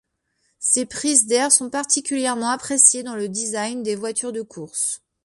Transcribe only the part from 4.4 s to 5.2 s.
course.